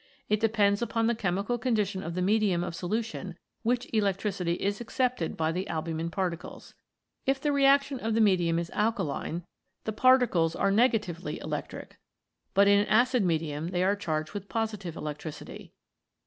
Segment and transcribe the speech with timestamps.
[0.29, 4.81] It depends upon the chemical con dition of the medium of solution which electricity is
[4.81, 6.73] accepted by the albumin particles.
[7.27, 9.43] If the reaction of the medium is alkaline,
[9.83, 11.97] the particles are 3 1 CHEMICAL PHENOMENA IN LIFE negatively electric,
[12.55, 15.71] but in acid medium they are charged with positive electricity.